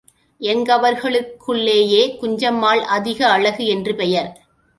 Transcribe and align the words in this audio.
எங்களவர்களுக்குள்ளேயே 0.41 2.01
குஞ்சம்மாள் 2.21 2.81
அதிக 2.89 3.27
அழகு 3.27 3.65
என்று 3.65 3.95
பெயர். 3.95 4.31